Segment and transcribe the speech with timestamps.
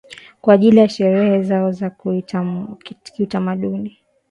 [0.41, 1.91] kwa ajili ya sherehe zao za
[3.03, 3.97] kiutamaduni